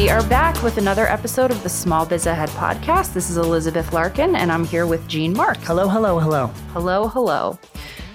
[0.00, 3.12] We are back with another episode of the Small Biz Ahead podcast.
[3.12, 5.58] This is Elizabeth Larkin, and I'm here with Gene Mark.
[5.58, 6.46] Hello, hello, hello.
[6.72, 7.58] Hello, hello.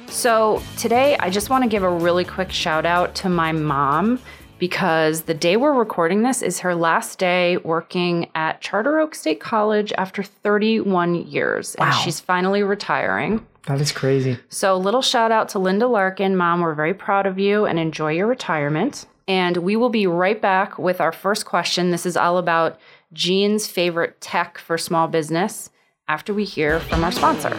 [0.08, 4.20] So, today I just want to give a really quick shout out to my mom
[4.58, 9.40] because the day we're recording this is her last day working at Charter Oak State
[9.40, 11.76] College after 31 years.
[11.76, 13.46] And she's finally retiring.
[13.68, 14.40] That is crazy.
[14.50, 16.36] So, a little shout out to Linda Larkin.
[16.36, 19.06] Mom, we're very proud of you and enjoy your retirement.
[19.28, 21.90] And we will be right back with our first question.
[21.90, 22.80] This is all about
[23.12, 25.72] Gene's favorite tech for small business
[26.08, 27.50] after we hear from our sponsor.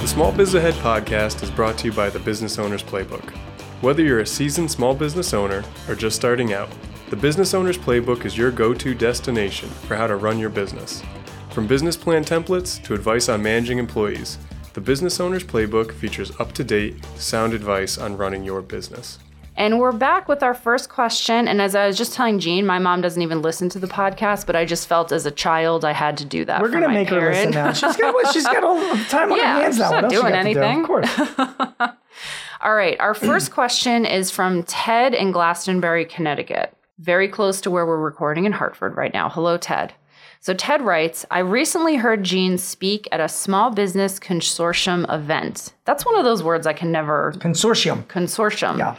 [0.00, 3.30] The Small Biz Ahead podcast is brought to you by the Business Owner's Playbook.
[3.82, 6.70] Whether you're a seasoned small business owner or just starting out,
[7.10, 11.02] the Business Owner's Playbook is your go to destination for how to run your business.
[11.50, 14.38] From business plan templates to advice on managing employees,
[14.72, 19.18] the Business Owner's Playbook features up to date, sound advice on running your business.
[19.54, 21.46] And we're back with our first question.
[21.46, 24.46] And as I was just telling Gene, my mom doesn't even listen to the podcast,
[24.46, 26.62] but I just felt as a child I had to do that.
[26.62, 27.72] We're gonna make her listen now.
[27.72, 30.00] She's got she's got all the time on Yeah, her hands she's now.
[30.00, 30.34] not doing got do?
[30.36, 30.80] anything.
[30.80, 31.20] Of course.
[32.62, 37.84] All right, our first question is from Ted in Glastonbury, Connecticut, very close to where
[37.84, 39.28] we're recording in Hartford right now.
[39.28, 39.94] Hello, Ted.
[40.38, 45.72] So, Ted writes I recently heard Gene speak at a small business consortium event.
[45.86, 47.32] That's one of those words I can never.
[47.38, 48.04] Consortium.
[48.06, 48.78] Consortium.
[48.78, 48.96] Yeah.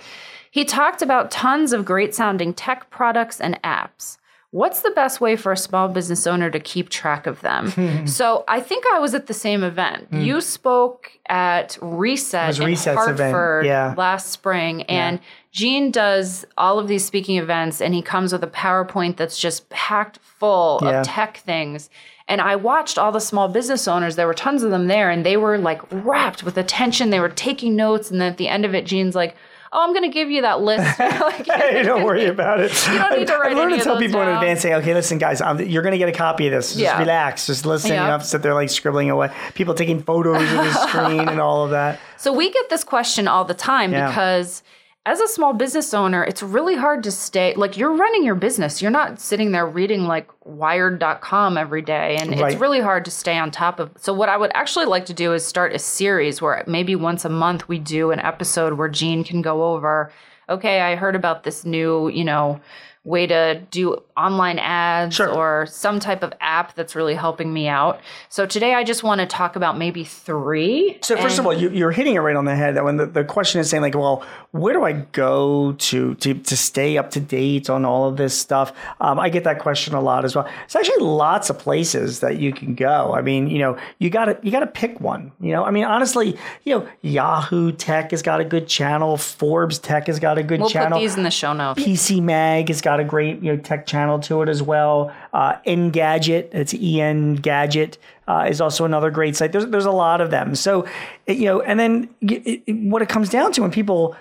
[0.54, 4.18] He talked about tons of great sounding tech products and apps.
[4.52, 8.06] What's the best way for a small business owner to keep track of them?
[8.06, 10.10] so I think I was at the same event.
[10.14, 12.62] You spoke at Reset Hmm.
[12.70, 13.96] in Hartford yeah.
[13.98, 15.20] last spring, and
[15.52, 19.68] Gene does all of these speaking events, and he comes with a PowerPoint that's just
[19.72, 21.00] packed full Yeah.
[21.00, 21.90] of tech things.
[22.28, 24.18] And I watched all the small business owners.
[24.18, 27.10] There were tons of them there, and they were like rapt with attention.
[27.10, 29.36] They were taking notes, and then at the end of it, Gene's like,
[29.74, 32.72] "Oh, I'm going to give you that list." like, Hey, don't worry about it.
[32.88, 34.74] You don't need to I- write I learned any to tell people in advance, say,
[34.76, 36.70] okay, listen, guys, um, you're going to get a copy of this.
[36.70, 37.00] Just Yeah.
[37.00, 37.48] relax.
[37.48, 37.90] Just listen.
[37.90, 38.02] You Yeah.
[38.02, 39.32] don't have to sit there like scribbling away.
[39.56, 42.00] People taking photos of the screen and all of that.
[42.18, 44.08] So we get this question all the time Yeah.
[44.08, 44.64] because
[45.06, 48.82] as a small business owner, it's really hard to stay like you're running your business.
[48.82, 52.54] You're not sitting there reading like wired.com every day and Right.
[52.54, 53.92] it's really hard to stay on top of.
[53.98, 57.26] So what I would actually like to do is start a series where maybe once
[57.26, 60.12] a month we do an episode where Gene can go over,
[60.50, 62.62] okay, I heard about this new, you know,
[63.06, 65.28] way to do online ads Sure.
[65.30, 68.00] or some type of app that's really helping me out.
[68.30, 71.00] So today I just want to talk about maybe 3.
[71.02, 72.76] So first of all, you, you're hitting it right on the head.
[72.78, 76.34] That when the, the question is saying like, well, where do I go to to
[76.36, 78.72] to stay up to date on all of this stuff?
[79.02, 80.48] Um, I get that question a lot as well.
[80.64, 83.14] It's actually lots of places that you can go.
[83.14, 85.32] I mean, you know, you got to you got to pick one.
[85.42, 89.18] You know, I mean, honestly, you know, Yahoo Tech has got a good channel.
[89.18, 90.98] Forbes Tech has got a good We'll channel.
[91.00, 91.82] put these in the show notes.
[91.82, 95.14] PC Mag has got a great you know tech channel to it as well.
[95.34, 99.52] Uh, Engadget, it's En Gadget, uh, is also another great site.
[99.52, 100.56] There's there's a lot of them.
[100.56, 100.86] So
[101.28, 104.16] you know, and then it, it- what it comes down to when people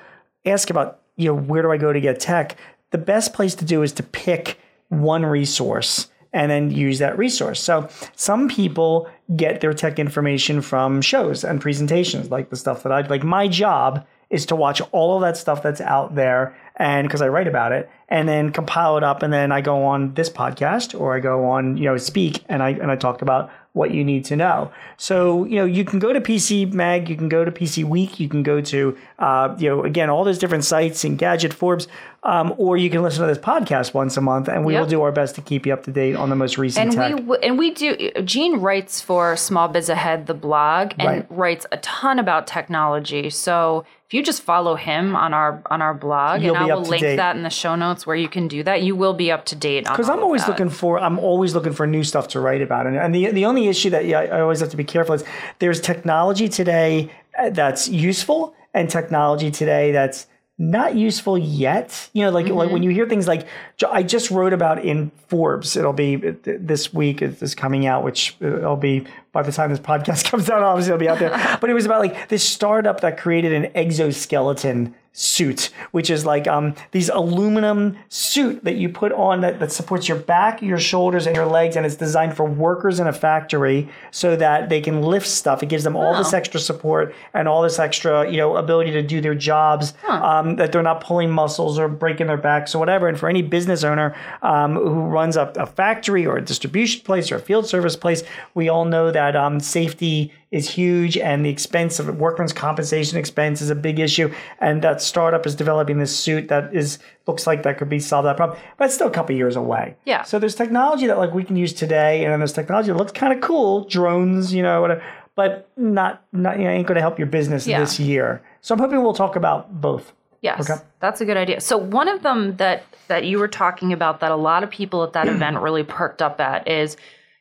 [0.46, 2.56] ask about you know where do I go to get tech,
[2.90, 7.60] the best place to do is to pick one resource and then use that resource.
[7.60, 12.92] So some people get their tech information from shows and presentations, like the stuff that
[12.92, 13.22] I like.
[13.22, 17.28] My job is to watch all of that stuff that's out there and because I
[17.28, 20.98] write about it and then compile it up and then I go on this podcast
[20.98, 24.04] or I go on, you know, speak and I and I talk about what you
[24.04, 24.70] need to know.
[24.98, 28.20] So, you know, you can go to PC Mag, you can go to PC Week,
[28.20, 31.88] you can go to, uh, you know, again, all those different sites Engadget, Forbes,
[32.22, 34.80] um, or you can listen to this podcast once a month, and we Yep.
[34.82, 36.92] will do our best to keep you up to date on the most recent and
[36.94, 37.14] tech.
[37.14, 37.96] we w- and we do.
[38.24, 41.26] Gene writes for Small Biz Ahead, the blog, and Right.
[41.30, 43.30] writes a ton about technology.
[43.30, 46.74] So if you just follow him on our on our blog, You'll and be I
[46.74, 47.16] up will to link date.
[47.16, 49.56] that in the show notes where you can do that, you will be up to
[49.56, 49.84] date.
[49.84, 52.94] because I'm always looking for I'm always looking for new stuff to write about, and,
[52.94, 55.24] and the the only issue that yeah, I always have to be careful is
[55.60, 60.26] there's technology today uh, that's useful and technology today that's
[60.58, 62.10] not useful yet.
[62.12, 63.46] You know, like like when you hear things like
[63.90, 68.04] I just wrote about in Forbes, it'll be uh, this week is is coming out,
[68.04, 71.18] which uh, it'll be by the time this podcast comes out, obviously it'll be out
[71.18, 71.58] there.
[71.60, 76.48] But it was about like this startup that created an exoskeleton suit, which is like
[76.48, 81.26] um, these aluminum suit that you put on that, that supports your back, your shoulders,
[81.26, 85.02] and your legs, and it's designed for workers in a factory so that they can
[85.02, 85.62] lift stuff.
[85.62, 89.02] It gives them all this extra support and all this extra, you know, ability to
[89.02, 89.94] do their jobs.
[90.08, 93.08] Um, that they're not pulling muscles or breaking their backs or whatever.
[93.08, 97.30] And for any business owner um, who runs a, a factory or a distribution place
[97.30, 98.22] or a field service place,
[98.54, 103.62] we all know that um, safety is huge and the expense of workman's compensation expense
[103.62, 104.32] is a big issue.
[104.60, 108.24] And that startup is developing this suit that is looks like that could be solve
[108.24, 109.96] that problem, but it's still a couple years away.
[110.04, 110.22] Yeah.
[110.24, 113.12] So there's technology that like we can use today, and then there's technology that looks
[113.12, 115.02] kind of cool, drones, you know, whatever,
[115.34, 117.80] but not not you know, ain't going to help your business Yeah.
[117.80, 118.42] this year.
[118.60, 120.12] So I'm hoping we'll talk about both.
[120.42, 120.82] Yes, Okay.
[120.98, 121.60] that's a good idea.
[121.60, 125.04] So one of them that that you were talking about that a lot of people
[125.04, 126.96] at that event really perked up at is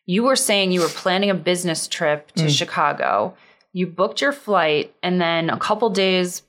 [0.05, 2.43] you were saying you were planning a business trip Mm.
[2.43, 3.35] to Chicago.
[3.73, 6.43] You booked your flight, and then a couple days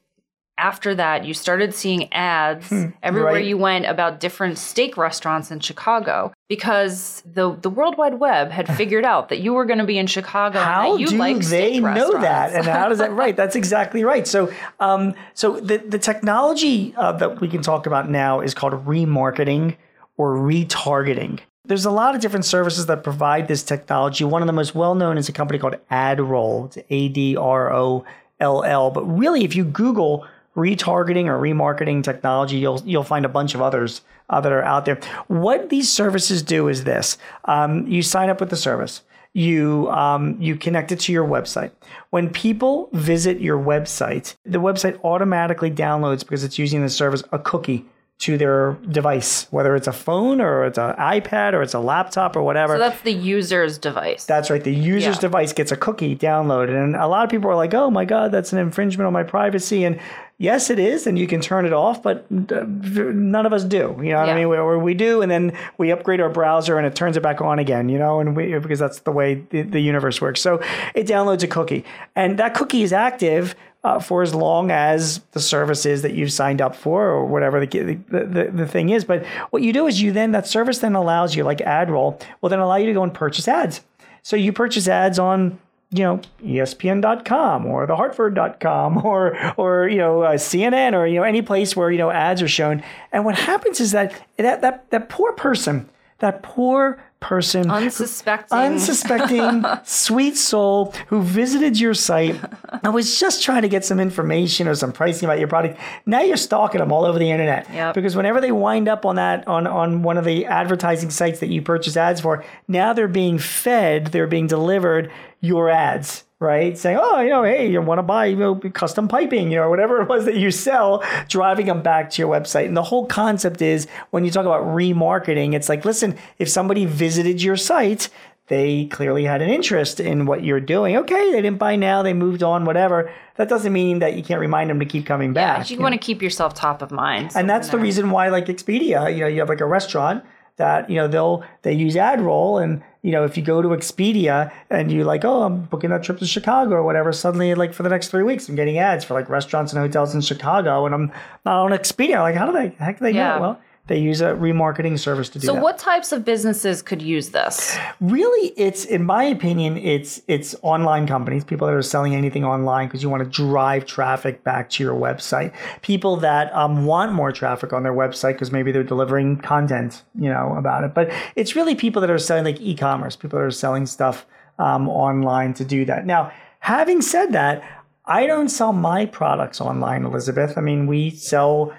[0.59, 2.71] after that, you started seeing ads
[3.03, 3.37] everywhere Hmm.
[3.37, 3.45] right.
[3.45, 8.69] you went about different steak restaurants in Chicago because the the World Wide Web had
[8.77, 10.59] figured out that you were going to be in Chicago.
[10.59, 12.53] and How that you do like they know that?
[12.53, 13.35] And how does that right?
[13.37, 14.27] That's exactly right.
[14.27, 18.75] So, um, so the the technology uh, that we can talk about now is called
[18.85, 19.77] remarketing
[20.17, 21.41] or retargeting.
[21.65, 24.25] There's a lot of different services that provide this technology.
[24.25, 26.67] One of the most well known is a company called AdRoll.
[26.67, 28.05] It's A D R O
[28.41, 28.91] L L.
[28.91, 30.27] But really, if you Google
[30.57, 34.87] retargeting or remarketing technology, you'll you'll find a bunch of others uh, that are out
[34.87, 34.99] there.
[35.29, 39.03] What these services do is this: um, you sign up with the service
[39.35, 41.71] you um, you connect it to your website.
[42.11, 47.39] When people visit your website, the website automatically downloads because it's using the service a
[47.39, 47.87] cookie
[48.23, 52.37] to their device, whether it's a phone or it's an iPad or it's a laptop
[52.37, 52.75] or whatever.
[52.75, 54.25] so that's the user's device.
[54.25, 54.63] That's right.
[54.63, 55.21] The user's Yeah.
[55.23, 56.77] device gets a cookie downloaded.
[56.81, 59.25] And a lot of people are like, oh my God, that's an infringement on my
[59.25, 59.83] privacy.
[59.85, 59.99] And
[60.39, 61.09] yes, it is.
[61.09, 63.97] And you can turn it off, but uh, none of us do.
[64.01, 64.47] You know what I Yeah.
[64.47, 64.47] mean?
[64.47, 67.59] Or we do, and then we upgrade our browser and it turns it back on
[67.59, 70.41] again, you know, and we, because that's the way the, the universe works.
[70.41, 70.61] So
[70.95, 71.85] it downloads a cookie.
[72.15, 76.33] And that cookie is active uh, for as long as the service is that you've
[76.33, 79.05] signed up for or whatever the, the, the, the thing is.
[79.05, 82.49] But what you do is you then, that service then allows you, like AdRoll, will
[82.49, 83.81] then allow you to go and purchase ads.
[84.23, 85.59] So you purchase ads on,
[85.91, 91.25] you know, ESPN.com or the hartford.com or, or, you know, uh, CNN or, you know,
[91.25, 92.85] any place where, you know, ads are shown.
[93.11, 95.89] And what happens is that that, that, that poor person,
[96.19, 98.59] that poor person Unsuspecting.
[98.59, 102.39] unsuspecting, sweet soul who visited your site
[102.83, 105.79] and was just trying to get some information or some pricing about your product.
[106.05, 107.67] Now you're stalking them all over the internet.
[107.73, 107.95] Yep.
[107.95, 111.49] Because whenever they wind up on that on on one of the advertising sites that
[111.49, 115.11] you purchase ads for, now they're being fed, they're being delivered
[115.41, 116.25] your ads.
[116.43, 119.59] Right, saying, "Oh, you know, hey, you want to buy, you know, custom piping, you
[119.59, 122.67] know, whatever it was that you sell," driving them back to your website.
[122.67, 126.85] And the whole concept is when you talk about remarketing, it's like, listen, if somebody
[126.85, 128.09] visited your site,
[128.49, 130.97] they clearly had an interest in what you're doing.
[130.97, 133.09] Okay, they didn't buy now, they moved on, whatever.
[133.37, 135.43] That doesn't mean that you can't remind them to keep coming back.
[135.43, 135.71] Yeah, back.
[135.71, 137.31] you want to keep yourself top of mind.
[137.37, 140.25] and that's the reason why, like Expedia, you know, you have like a restaurant
[140.57, 144.51] that you know they'll they use AdRoll, and you know if you go to Expedia
[144.71, 147.83] and you like, oh, I'm booking that trip to Chicago or whatever, suddenly like for
[147.83, 150.95] the next three weeks, I'm getting ads for like restaurants and hotels in Chicago, and
[150.95, 151.13] I'm
[151.45, 152.21] not on Expedia.
[152.21, 152.69] Like, how do they?
[152.83, 153.35] Heck, do they Yeah.
[153.35, 153.41] know?
[153.41, 155.59] Well, they use a remarketing service to do So, that.
[155.59, 157.77] So what types of businesses could use this?
[158.01, 162.87] really it's in my opinion it's it's online companies people that are selling anything online
[162.89, 167.33] because you want to drive traffic back to your website people that um, want more
[167.33, 171.55] traffic on their website because maybe they're delivering content you know about it but it's
[171.57, 174.27] really people that are selling like e-commerce people that are selling stuff
[174.59, 177.63] um, online to do that now having said that
[178.07, 181.73] i don't sell my products online elizabeth i mean we sell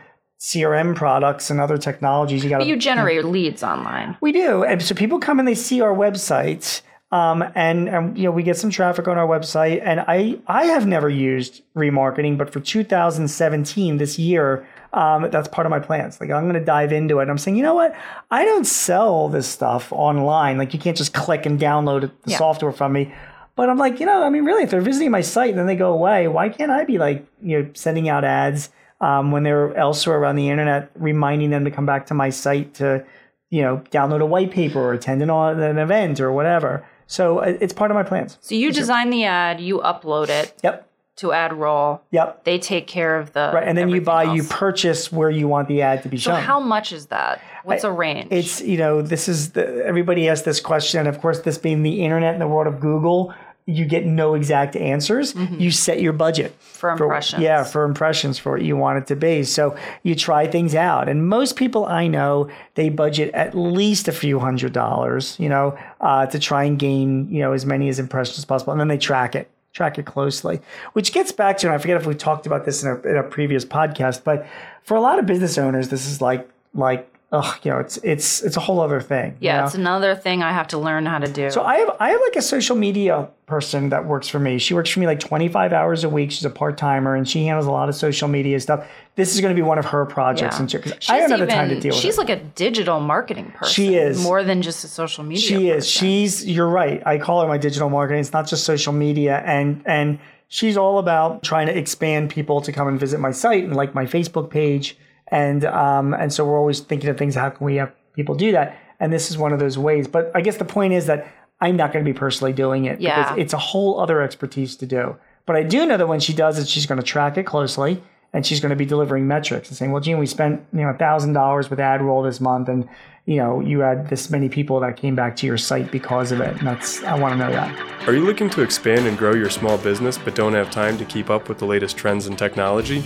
[0.43, 4.17] crm products and other technologies you got You generate leads online.
[4.19, 4.63] we do.
[4.65, 6.81] And so people come and they see our website.
[7.13, 10.65] Um, and, and you know we get some traffic on our website and I I
[10.65, 16.19] have never used remarketing but for 2017 this year um, that's part of my plans
[16.19, 17.95] like I'm going to dive into it and I'm saying you know what
[18.31, 22.37] I don't sell this stuff online like you can't just click and download the Yeah.
[22.39, 23.13] software from me
[23.55, 25.67] but I'm like you know I mean really if they're visiting my site and then
[25.67, 28.69] they go away why can't I be like you know sending out ads
[29.01, 32.73] um, when they're elsewhere around the internet reminding them to come back to my site
[32.75, 33.05] to
[33.49, 36.83] you know, download a white paper or attend an, an event or whatever.
[37.05, 38.39] So uh, it's part of my plans.
[38.41, 40.89] So, you design the ad, you upload it Yep.
[41.17, 41.99] to AdRoll.
[42.09, 42.45] Yep.
[42.45, 43.51] They take care of the.
[43.53, 43.67] Right.
[43.67, 46.41] And then you buy, you purchase where you want the ad to be So, shown.
[46.41, 47.41] how much is that?
[47.63, 48.29] What's a range?
[48.31, 51.01] it's, you know, this is the, everybody asks this question.
[51.01, 53.35] And of course, this being the internet and the world of Google,
[53.65, 55.33] you get no exact answers.
[55.35, 57.41] You set your budget For impressions.
[57.41, 59.43] yeah, for impressions for what you want it to be.
[59.43, 64.11] So you try things out, and most people I know they budget at least a
[64.11, 67.99] few hundred dollars, you know, uh, to try and gain you know as many as
[67.99, 70.59] impressions as possible, and then they track it track it closely.
[70.93, 73.15] Which gets back to, and I forget if we talked about this in a, in
[73.17, 74.45] a previous podcast, but
[74.83, 78.41] for a lot of business owners, this is like like ugh, you know, it's it's
[78.43, 79.31] it's a whole other thing.
[79.41, 79.65] you Yeah, know?
[79.65, 81.49] it's another thing I have to learn how to do.
[81.49, 84.57] So I have I have like a social media person that works for me.
[84.59, 86.31] She works for me like 25 hours a week.
[86.31, 88.87] She's a part timer and she handles a lot of social media stuff.
[89.15, 90.61] This is going to be one of her projects, Yeah.
[90.61, 92.19] and because I don't have the time to deal with She's it.
[92.19, 93.73] like a digital marketing person.
[93.73, 94.23] She is.
[94.23, 95.41] more than just a social media.
[95.47, 95.85] She is.
[95.85, 95.99] person.
[96.07, 96.45] She's.
[96.45, 97.01] You're right.
[97.05, 98.21] I call her my digital marketing.
[98.21, 102.71] It's not just social media, and and she's all about trying to expand people to
[102.71, 104.95] come and visit my site and like my Facebook page,
[105.33, 107.35] and um and so we're always thinking of things.
[107.35, 108.77] How can we have people do that?
[108.99, 110.07] And this is one of those ways.
[110.07, 111.19] But I guess the point is that
[111.59, 113.21] I'm not going to be personally doing it Yeah.
[113.23, 115.15] because it's a whole other expertise to do.
[115.45, 118.01] But I do know that when she does it, she's going to track it closely.
[118.35, 120.93] And she's going to be delivering metrics and saying, "Well, Gene, we spent you know
[120.93, 122.89] thousand dollars with AdRoll this month, and
[123.25, 126.41] you know you had this many people that came back to your site because of
[126.41, 127.69] it." And that's I want to know that.
[128.07, 131.05] Are you looking to expand and grow your small business but don't have time to
[131.05, 133.03] keep up with the latest trends and technology?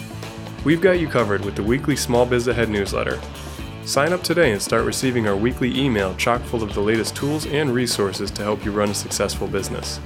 [0.67, 3.21] We've got you covered with the weekly Small Biz Ahead newsletter.
[3.85, 7.45] Sign up today and start receiving our weekly email chock full of the latest tools
[7.45, 10.01] and resources to help you run a successful business.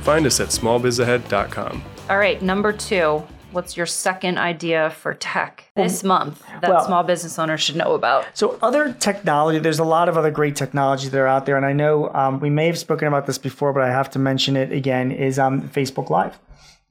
[0.00, 1.84] Find us at smallbizahead.com.
[2.10, 3.22] All right, number two.
[3.52, 7.94] What's your second idea for tech this month that well- small business owners should know
[7.94, 8.26] about?
[8.36, 11.64] So other technology, there's a lot of other great technology that are out there, and
[11.64, 14.56] I know um, we may have spoken about this before, but I have to mention
[14.56, 15.12] it again.
[15.12, 16.36] Is um, Facebook Live.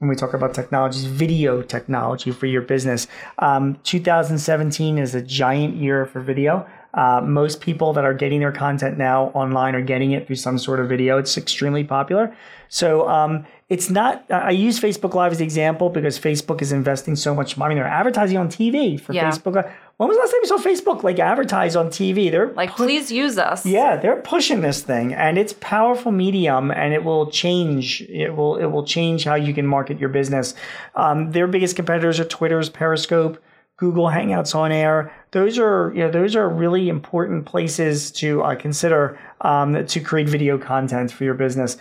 [0.04, 3.06] When we talk about technologies, video technology for your business,
[3.38, 6.66] um, 2017 is a giant year for video.
[6.92, 10.58] Uh, most people that are getting their content now online are getting it through some
[10.58, 11.16] sort of video.
[11.16, 12.36] It's extremely popular.
[12.68, 14.30] So um, it's not.
[14.30, 17.74] I use Facebook Live as the example because Facebook is investing so much money.
[17.74, 19.30] They're advertising on TV for Yeah.
[19.30, 19.54] Facebook.
[19.54, 19.72] Live.
[19.96, 22.28] When was the last time you saw Facebook like advertise on TV?
[22.30, 23.64] They're Like, please use us.
[23.64, 28.02] yeah, they're pushing this thing, and it's powerful medium, and it will change.
[28.02, 30.54] It will it will change how you can market your business.
[30.96, 33.40] Um, their biggest competitors are Twitter's Periscope,
[33.76, 35.12] Google Hangouts on Air.
[35.30, 40.28] Those are you know those are really important places to uh, consider um, to create
[40.28, 41.76] video content for your business.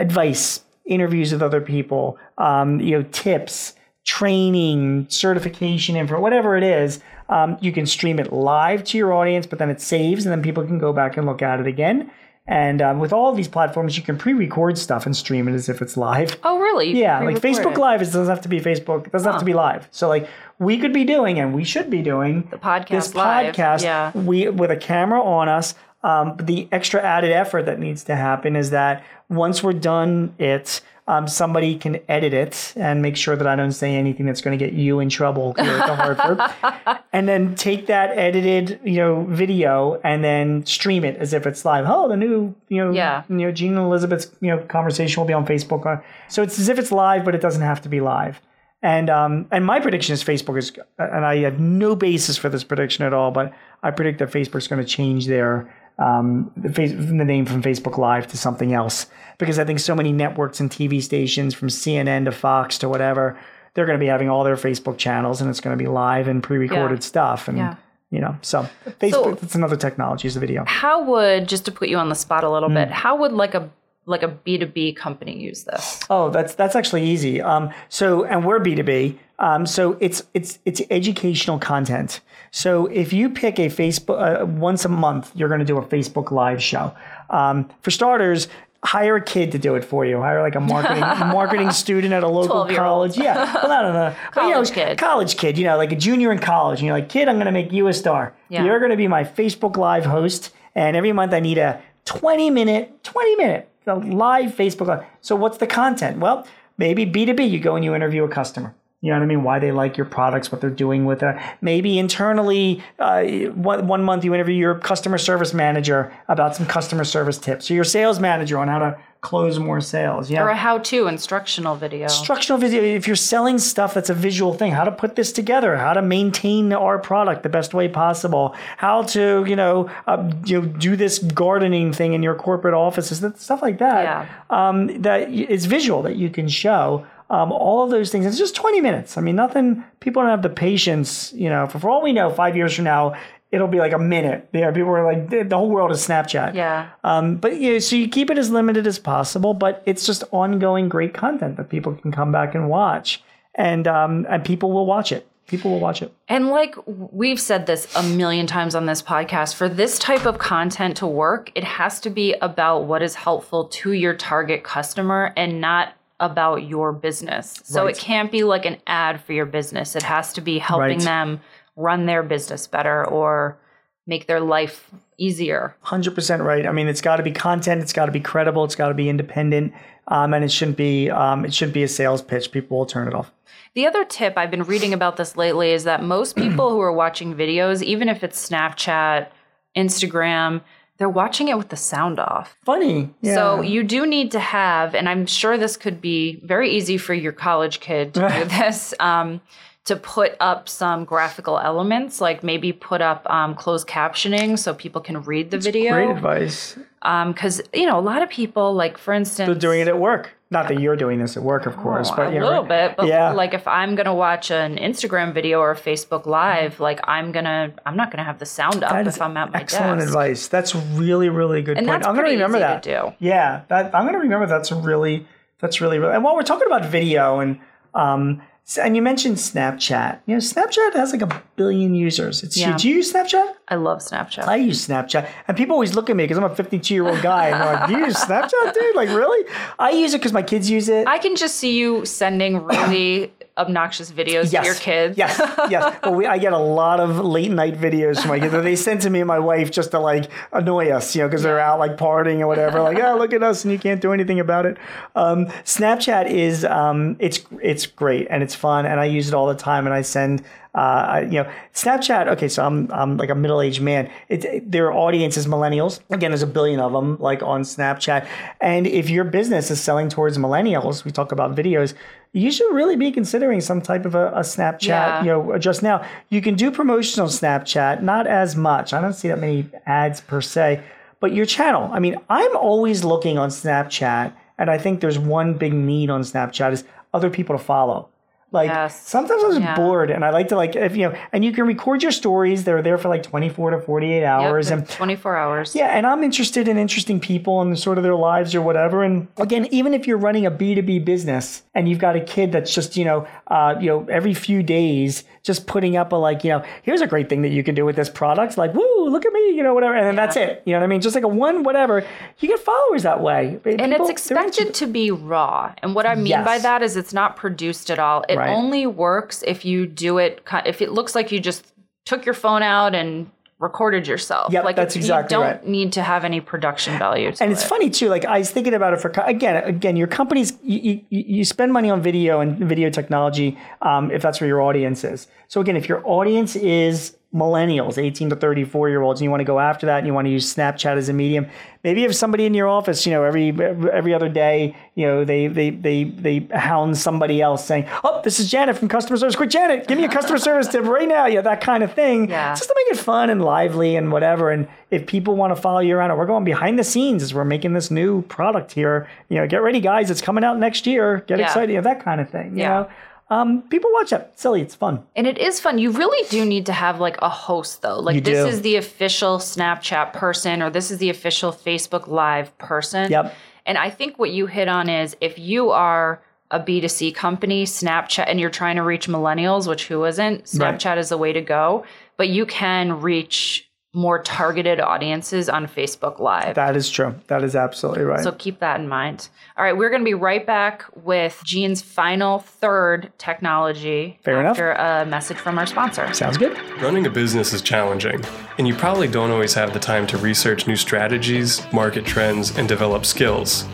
[0.00, 6.98] Advice, interviews with other people, um, you know tips, training, certification info, whatever it is.
[7.32, 10.42] Um, you can stream it live to your audience, but then it saves, and then
[10.42, 12.10] people can go back and look at it again.
[12.46, 15.68] And um, with all of these platforms, you can pre-record stuff and stream it as
[15.68, 16.36] if it's live.
[16.42, 16.92] Oh, really?
[16.92, 17.78] Yeah, like Facebook.
[17.78, 19.06] Live, it doesn't have to be Facebook.
[19.06, 19.88] It doesn't have to be live.
[19.92, 23.54] So like we could be doing, and we should be doing the podcast This live,
[23.54, 24.10] podcast, yeah.
[24.12, 25.74] we with a camera on us.
[26.02, 30.80] Um, the extra added effort that needs to happen is that once we're done it,
[31.08, 34.56] um, somebody can edit it and make sure that I don't say anything that's going
[34.56, 38.96] to get you in trouble here at the Hartford, and then take that edited, you
[38.96, 41.86] know, video and then stream it as if it's live.
[41.88, 43.24] Oh, the new, you know, Yeah.
[43.28, 45.84] you know, Gene and Elizabeth's, you know, conversation will be on Facebook.
[45.86, 48.40] Uh, So it's as if it's live, but it doesn't have to be live.
[48.84, 52.64] And um, and my prediction is Facebook is, and I have no basis for this
[52.64, 56.92] prediction at all, but I predict that Facebook's going to change their um, the, face,
[56.92, 59.06] the name from Facebook Live to something else
[59.38, 63.38] because I think so many networks and TV stations, from CNN to Fox to whatever,
[63.74, 66.28] they're going to be having all their Facebook channels, and it's going to be live
[66.28, 67.04] and pre-recorded Yeah.
[67.04, 67.74] stuff, and Yeah.
[68.10, 68.66] you know, so
[69.00, 70.64] Facebook, it's another technology is the video.
[70.66, 72.74] How would just to put you on the spot a little Hmm.
[72.76, 72.90] bit?
[72.90, 73.70] How would like a
[74.04, 76.00] like a B two B company use this?
[76.10, 77.40] Oh, that's that's actually easy.
[77.40, 79.18] Um, so and we're B two B.
[79.42, 82.20] Um, so it's it's it's educational content.
[82.52, 85.82] So if you pick a Facebook uh, once a month, you're going to do a
[85.84, 86.94] Facebook Live show.
[87.28, 88.46] Um, for starters,
[88.84, 90.20] hire a kid to do it for you.
[90.20, 91.00] Hire like a marketing
[91.32, 93.18] marketing student at a local college.
[93.18, 94.14] Yeah, well, don't know.
[94.34, 94.98] But, you know, College kid.
[94.98, 95.58] college kid.
[95.58, 96.78] You know, like a junior in college.
[96.78, 98.34] And you're like, kid, I'm going to make you a star.
[98.48, 98.64] Yeah.
[98.64, 102.50] You're going to be my Facebook Live host, and every month I need a 20
[102.50, 105.04] minute, 20 minute live Facebook Live.
[105.20, 106.18] So what's the content?
[106.18, 106.46] Well,
[106.78, 108.74] maybe B2B, you go and you interview a customer.
[109.02, 109.42] You know what I mean?
[109.42, 111.36] Why they like your products, what they're doing with it.
[111.60, 117.02] Maybe internally, uh, one, one month you interview your customer service manager about some customer
[117.04, 120.30] service tips, or your sales manager on how to close more sales.
[120.30, 122.04] Yeah Or a how to instructional video.
[122.04, 125.76] instructional video if you're selling stuff that's a visual thing how to put this together
[125.76, 130.60] how to maintain our product the best way possible how to you know uh, you
[130.60, 134.26] know, do this gardening thing in your corporate offices stuff like that Yeah.
[134.50, 138.54] um, that y- visual that you can show um, all of those things it's just
[138.54, 142.02] 20 minutes i mean nothing people don't have the patience you know for, for all
[142.02, 143.14] we know five years from now
[143.52, 144.48] it'll be like a minute.
[144.52, 146.54] You know, people are like, the whole world is Snapchat.
[146.54, 146.88] Yeah.
[147.04, 150.24] Um, but you know, so you keep it as limited as possible, but it's just
[150.32, 153.22] ongoing great content that people can come back and watch,
[153.54, 155.28] and um, and people will watch it.
[155.48, 156.14] People will watch it.
[156.28, 160.38] And like we've said this a million times on this podcast, for this type of
[160.38, 165.34] content to work, it has to be about what is helpful to your target customer
[165.36, 167.60] and not about your business.
[167.64, 167.94] So Right.
[167.94, 169.94] it can't be like an ad for your business.
[169.96, 171.04] It has to be helping Right.
[171.04, 171.40] them
[171.76, 173.58] run their business better or
[174.06, 174.88] make their life
[175.18, 175.74] easier.
[175.82, 176.66] Hundred percent right.
[176.66, 177.82] I mean, it's got to be content.
[177.82, 178.64] It's got to be credible.
[178.64, 179.72] It's got to be independent,
[180.08, 182.50] um, and it shouldn't be um, it shouldn't be a sales pitch.
[182.52, 183.30] People will turn it off.
[183.74, 186.92] The other tip I've been reading about this lately is that most people who are
[186.92, 189.28] watching videos, even if it's Snapchat,
[189.76, 190.60] Instagram,
[190.98, 192.56] they're watching it with the sound off.
[192.64, 193.10] Funny.
[193.20, 193.34] Yeah.
[193.34, 197.14] So you do need to have, and I'm sure this could be very easy for
[197.14, 199.40] your college kid to do this, um,
[199.84, 205.00] to put up some graphical elements, like maybe put up um, closed captioning so people
[205.00, 205.92] can read the great video.
[205.92, 206.76] Great advice.
[207.00, 210.30] Because you know, a lot of people, like for instance, They're doing it at work.
[210.52, 212.94] Not that you're doing this at work, of course, Oh, but a yeah, little bit,
[212.96, 213.32] but Yeah.
[213.32, 217.72] like if I'm gonna watch an Instagram video or a Facebook Live, like I'm gonna,
[217.86, 220.08] I'm not gonna have the sound up if I'm at my excellent desk.
[220.10, 220.46] advice.
[220.48, 222.00] That's really, really good And point.
[222.02, 222.82] that's I'm gonna remember that.
[222.84, 223.12] to do.
[223.18, 224.46] Yeah, that, I'm gonna remember.
[224.46, 225.26] That's really,
[225.58, 226.14] that's really, really.
[226.14, 227.58] And while we're talking about video and
[227.94, 228.42] um,
[228.82, 230.20] and you mentioned Snapchat.
[230.26, 232.42] You know, Snapchat has like a billion users.
[232.42, 232.76] It's Yeah.
[232.76, 233.54] Do you use Snapchat?
[233.68, 234.46] I love Snapchat.
[234.46, 237.22] I use Snapchat, and people always look at me because I'm a 52 year old
[237.22, 238.96] guy, and they're like, "Do you use Snapchat, dude?
[238.96, 241.06] Like, really?" I use it because my kids use it.
[241.06, 244.62] I can just see you sending really obnoxious videos yes.
[244.62, 245.18] to your kids.
[245.18, 245.38] Yes,
[245.70, 245.98] yes.
[246.02, 248.76] Well, we, I get a lot of late night videos from my kids that they
[248.76, 251.60] send to me and my wife just to like annoy us, you know, because they're
[251.60, 252.80] out like partying or whatever.
[252.82, 254.78] Like, oh, look at us, and you can't do anything about it.
[255.14, 259.46] Um, Snapchat is um, it's it's great and it's fun, and I use it all
[259.46, 260.42] the time, and I send.
[260.74, 262.28] Uh, you know, Snapchat.
[262.28, 264.10] Okay, so I'm I'm like a middle aged man.
[264.30, 266.00] It, their audience is millennials.
[266.08, 268.26] Again, there's a billion of them like on Snapchat.
[268.60, 271.92] And if your business is selling towards millennials, we talk about videos.
[272.32, 274.86] You should really be considering some type of a, a Snapchat.
[274.86, 275.20] Yeah.
[275.20, 278.94] You know, just now you can do promotions on Snapchat, not as much.
[278.94, 280.82] I don't see that many ads per se,
[281.20, 281.90] but your channel.
[281.92, 286.22] I mean, I'm always looking on Snapchat, and I think there's one big need on
[286.22, 288.08] Snapchat is other people to follow.
[288.52, 289.00] Like Yes.
[289.08, 289.74] sometimes I was Yeah.
[289.76, 292.64] bored, and I like to like if you know, and you can record your stories.
[292.64, 295.74] They're there for like 24 to 48 hours, they're and 24 hours.
[295.74, 299.02] yeah, and I'm interested in interesting people and sort of their lives or whatever.
[299.02, 302.74] And again, even if you're running a B2B business and you've got a kid that's
[302.74, 306.50] just, you know, uh, you know, every few days just putting up a like, you
[306.50, 308.56] know, here's a great thing that you can do with this product.
[308.56, 309.94] Like, woo, look at me, you know, whatever.
[309.94, 310.62] And then that's it.
[310.66, 311.00] You know what I mean?
[311.00, 312.04] Just like a one, whatever.
[312.38, 313.58] You get followers that way.
[313.64, 315.72] And it's expected to be raw.
[315.82, 316.44] And what I mean Yes.
[316.46, 318.24] by that is it's not produced at all.
[318.28, 318.54] It Right.
[318.54, 321.72] only works if you do it, if it looks like you just
[322.04, 323.30] took your phone out and
[323.62, 324.52] recorded yourself.
[324.52, 325.66] Yeah, like that's exactly you don't right.
[325.66, 327.30] need to have any production value.
[327.30, 327.68] To and it's it.
[327.68, 328.08] funny too.
[328.08, 331.72] Like I was thinking about it for again, again, your companies you, you, you spend
[331.72, 335.28] money on video and video technology um, if that's where your audience is.
[335.46, 339.40] So again, if your audience is millennials, 18 to 34 year olds, and you want
[339.40, 341.46] to go after that and you want to use Snapchat as a medium,
[341.82, 343.48] maybe if somebody in your office, you know, every
[343.90, 348.38] every other day, you know, they they they they hound somebody else saying, "Oh, this
[348.38, 349.34] is Janet from customer service.
[349.36, 351.92] Quick, Janet, give me a customer service tip right now." You know, that kind of
[351.94, 352.28] thing.
[352.28, 352.54] Yeah.
[352.54, 354.50] Just to make it fun and lively and whatever.
[354.50, 357.44] And if people want to follow you around, we're going behind the scenes as we're
[357.44, 359.08] making this new product here.
[359.30, 360.10] You know, get ready, guys.
[360.10, 361.24] It's coming out next year.
[361.26, 361.46] Get Yeah.
[361.46, 361.70] excited.
[361.70, 362.52] You know, that kind of thing.
[362.56, 362.68] You Yeah.
[362.68, 362.88] know,
[363.32, 364.30] um, people watch it.
[364.34, 364.60] Silly.
[364.60, 365.02] It's fun.
[365.16, 365.78] And it is fun.
[365.78, 367.98] You really do need to have like a host though.
[367.98, 368.46] Like You this do.
[368.46, 373.10] is the official Snapchat person or this is the official Facebook Live person.
[373.10, 373.34] Yep.
[373.64, 378.24] And I think what you hit on is if you are a B2C company, Snapchat,
[378.26, 381.86] and you're trying to reach millennials, which who isn't, Snapchat is the way to go.
[382.18, 386.54] But you can reach more targeted audiences on Facebook Live.
[386.54, 387.14] That is true.
[387.26, 388.22] That is absolutely right.
[388.22, 389.28] So keep that in mind.
[389.58, 394.52] All right, we're going to be right back with Gene's final third technology Fair enough.
[394.52, 396.12] after a message from our sponsor.
[396.14, 396.56] Sounds good.
[396.80, 398.24] Running a business is challenging,
[398.56, 402.66] and you probably don't always have the time to research new strategies, market trends, and
[402.66, 403.66] develop skills.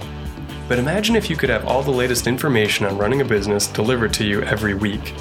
[0.66, 4.12] But imagine if you could have all the latest information on running a business delivered
[4.14, 5.14] to you every week.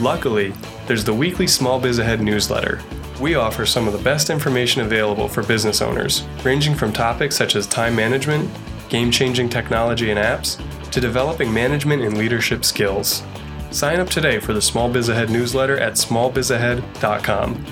[0.00, 0.52] Luckily,
[0.86, 2.80] there's the weekly Small Biz Ahead newsletter.
[3.20, 7.56] We offer some of the best information available for business owners, ranging from topics such
[7.56, 8.50] as time management,
[8.88, 13.22] game changing technology and apps, to developing management and leadership skills.
[13.70, 17.64] Sign up today for the Small Biz Ahead newsletter at smallbizahead.com.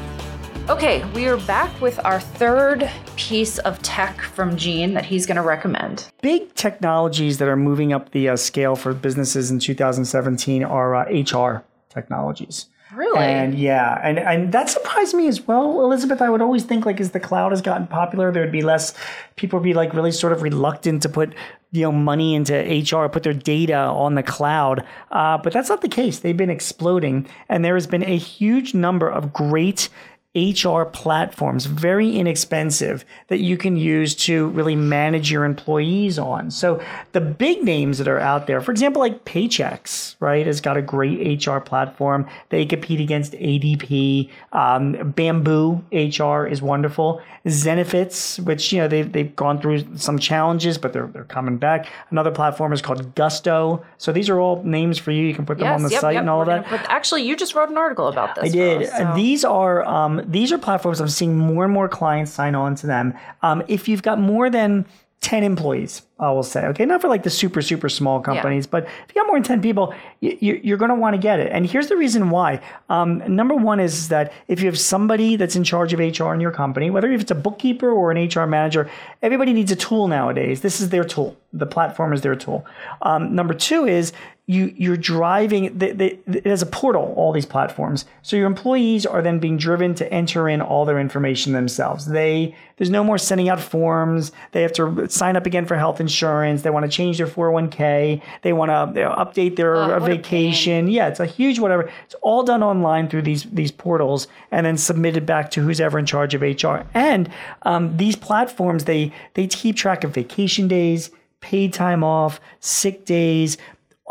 [0.69, 5.37] Okay, we are back with our third piece of tech from Gene that he's going
[5.37, 6.09] to recommend.
[6.23, 11.05] Big technologies that are moving up the uh, scale for businesses in 2017 are uh,
[11.11, 12.67] HR technologies.
[12.95, 13.19] Really?
[13.19, 16.21] And yeah, and and that surprised me as well, Elizabeth.
[16.21, 18.95] I would always think like as the cloud has gotten popular, there would be less
[19.37, 21.33] people would be like really sort of reluctant to put
[21.71, 24.85] you know money into HR, put their data on the cloud.
[25.13, 26.19] Uh, but that's not the case.
[26.19, 29.89] They've been exploding, and there has been a huge number of great
[30.37, 36.53] HR platforms, very inexpensive, that you can use to really manage your employees on.
[36.53, 40.77] So the big names that are out there, for example, like Paychex, right, has got
[40.77, 42.29] a great HR platform.
[42.51, 44.31] They compete against ADP.
[44.53, 47.21] Um, Bamboo HR is wonderful.
[47.47, 51.89] Zenefits, which you know they've they've gone through some challenges, but they're they're coming back.
[52.11, 53.83] Another platform is called Gusto.
[53.97, 55.25] So these are all names for you.
[55.25, 56.21] You can put them on the yep, site yep.
[56.21, 56.67] and all We're of that.
[56.67, 58.45] Put, actually, you just wrote an article about this.
[58.45, 58.83] I did.
[58.83, 62.55] us, so- these are um, these are platforms I'm seeing more and more clients sign
[62.55, 63.15] on to them.
[63.43, 64.87] Um, if you've got more than
[65.21, 68.85] 10 employees, I will say, okay, not for like the super, super small companies, but
[68.85, 71.53] if you got more than 10 people, you, you're going to want to get it.
[71.53, 72.63] And here's the reason why.
[72.89, 76.41] Um, number one is that if you have somebody that's in charge of HR in
[76.41, 80.09] your company, whether if it's a bookkeeper or an HR manager, everybody needs a tool
[80.09, 80.63] nowadays.
[80.63, 81.37] This is their tool.
[81.53, 82.65] The platform is their tool.
[83.03, 84.15] Um, number two is
[84.51, 86.07] you you're driving the, the,
[86.39, 88.05] it has a portal all these platforms.
[88.23, 92.07] So your employees are then being driven to enter in all their information themselves.
[92.07, 94.33] They there's no more sending out forms.
[94.53, 96.63] They have to sign up again for health insurance.
[96.63, 100.89] They want to change their 401k they want to update their Oh, vacation.
[100.89, 101.91] yeah it's a huge whatever.
[102.07, 105.99] It's all done online through these these portals and then submitted back to who's ever
[105.99, 107.31] in charge of hr and
[107.63, 111.11] um, these platforms they they keep track of vacation days
[111.41, 113.57] paid time off sick days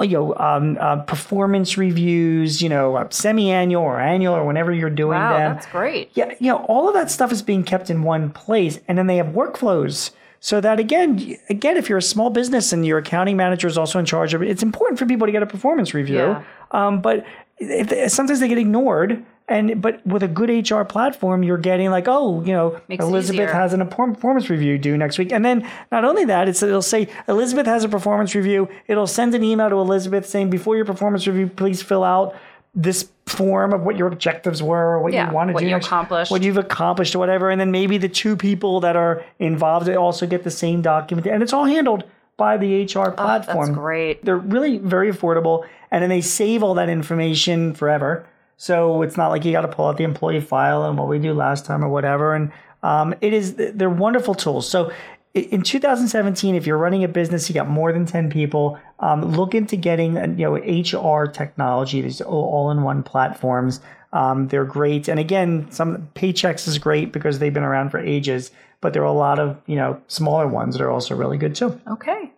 [0.03, 4.89] you know, um, uh, performance reviews, you know, uh, semi-annual or annual or whenever you're
[4.89, 5.53] doing wow, them.
[5.53, 6.11] that's great.
[6.13, 9.07] Yeah, you know, all of that stuff is being kept in one place, and then
[9.07, 10.11] they have workflows.
[10.41, 13.99] So that again, again, if you're a small business and your accounting manager is also
[13.99, 16.15] in charge of it, it's important for people to get a performance review.
[16.15, 16.43] Yeah.
[16.71, 17.25] Um, but
[17.57, 19.23] if, sometimes they get ignored.
[19.49, 23.49] And but with a good HR platform, you're getting like, oh, you know, Makes Elizabeth
[23.49, 27.07] has an performance review due next week, and then not only that, it's it'll say
[27.27, 28.69] Elizabeth has a performance review.
[28.87, 32.35] It'll send an email to Elizabeth saying before your performance review, please fill out
[32.75, 35.87] this form of what your objectives were, what Yeah, you want to what do, next-
[35.87, 36.31] accomplished.
[36.31, 37.49] what you've accomplished, or whatever.
[37.49, 41.41] And then maybe the two people that are involved also get the same document, and
[41.41, 42.03] it's all handled
[42.37, 43.57] by the HR platform.
[43.57, 44.23] Oh, That's great.
[44.23, 48.25] They're really very affordable, and then they save all that information forever.
[48.61, 51.17] So it's not like you got to pull out the employee file and what we
[51.17, 52.35] do last time or whatever.
[52.35, 52.51] And
[52.83, 54.69] um, it is they're wonderful tools.
[54.69, 54.91] So
[55.33, 59.55] in 2017, if you're running a business, you got more than 10 people, um, look
[59.55, 62.01] into getting uh, you know HR technology.
[62.01, 63.79] These all- all-in-one platforms.
[64.11, 65.07] Um, they're great.
[65.07, 68.51] And again, some Paychex is great because they've been around for ages.
[68.81, 71.55] But there are a lot of you know smaller ones that are also really good
[71.55, 71.79] too.
[71.89, 72.33] Okay.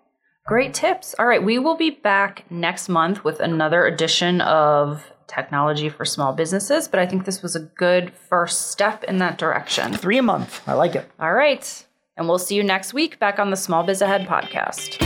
[0.45, 1.15] Great tips.
[1.17, 1.43] All right.
[1.43, 6.99] We will be back next month with another edition of Technology for Small Businesses, but
[6.99, 9.93] I think this was a good first step in that direction.
[9.93, 10.61] Three a month.
[10.67, 11.09] I like it.
[11.19, 11.85] All right.
[12.17, 14.97] And we'll see you next week back on the Small Biz Ahead podcast.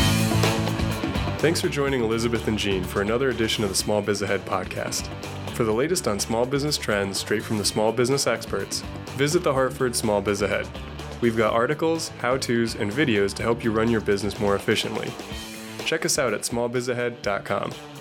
[1.39, 5.07] Thanks for joining Elizabeth and Gene for another edition of the Small Biz Ahead podcast.
[5.51, 9.53] For the latest on small business trends straight from the small business experts, visit the
[9.53, 10.67] Hartford Small Biz Ahead.
[11.21, 15.13] We've got articles, how to's, and videos to help you run your business more efficiently.
[15.85, 17.94] Check us out at smallbizahead.com.